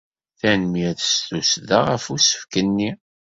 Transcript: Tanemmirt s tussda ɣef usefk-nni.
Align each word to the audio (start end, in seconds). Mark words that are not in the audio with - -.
Tanemmirt 0.39 0.99
s 1.09 1.11
tussda 1.27 1.79
ɣef 1.89 2.05
usefk-nni. 2.13 2.91